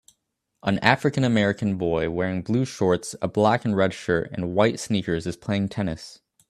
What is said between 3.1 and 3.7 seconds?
a black